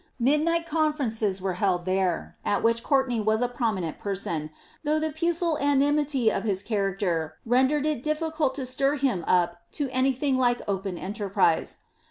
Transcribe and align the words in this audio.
Midnight 0.17 0.65
conferences 0.65 1.43
were 1.43 1.53
held 1.61 1.85
there, 1.85 2.35
at 2.43 2.63
which 2.63 2.81
Courtenay 2.81 3.19
was 3.19 3.39
a 3.39 3.47
pro 3.47 3.67
minent 3.67 3.99
person, 3.99 4.49
though 4.83 4.97
the 4.99 5.11
pusillanimity 5.11 6.31
of 6.31 6.43
his 6.43 6.63
character 6.63 7.35
rendered 7.45 7.85
it 7.85 8.01
difficult 8.01 8.55
to 8.55 8.65
stir 8.65 8.95
him 8.95 9.23
up 9.27 9.57
to 9.73 9.91
anything 9.91 10.39
like 10.39 10.59
open 10.67 10.97
enterprise. 10.97 11.83